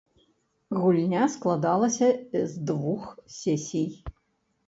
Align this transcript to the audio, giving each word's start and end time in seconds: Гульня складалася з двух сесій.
Гульня 0.83 1.25
складалася 1.33 2.09
з 2.33 2.51
двух 2.69 3.03
сесій. 3.39 3.87